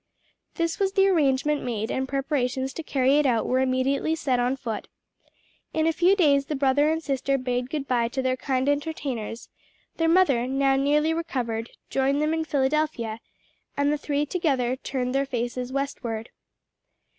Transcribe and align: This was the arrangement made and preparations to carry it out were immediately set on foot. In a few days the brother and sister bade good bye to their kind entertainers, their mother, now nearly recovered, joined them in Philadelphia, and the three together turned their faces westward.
This 0.55 0.79
was 0.79 0.93
the 0.93 1.07
arrangement 1.07 1.61
made 1.61 1.91
and 1.91 2.07
preparations 2.09 2.73
to 2.73 2.81
carry 2.81 3.17
it 3.19 3.27
out 3.27 3.45
were 3.45 3.59
immediately 3.59 4.15
set 4.15 4.39
on 4.39 4.55
foot. 4.55 4.87
In 5.75 5.85
a 5.85 5.93
few 5.93 6.15
days 6.15 6.47
the 6.47 6.55
brother 6.55 6.89
and 6.89 7.03
sister 7.03 7.37
bade 7.37 7.69
good 7.69 7.87
bye 7.87 8.07
to 8.07 8.23
their 8.23 8.35
kind 8.35 8.67
entertainers, 8.67 9.47
their 9.97 10.09
mother, 10.09 10.47
now 10.47 10.75
nearly 10.75 11.13
recovered, 11.13 11.69
joined 11.91 12.19
them 12.19 12.33
in 12.33 12.45
Philadelphia, 12.45 13.19
and 13.77 13.93
the 13.93 13.97
three 13.99 14.25
together 14.25 14.75
turned 14.75 15.13
their 15.13 15.27
faces 15.27 15.71
westward. 15.71 16.31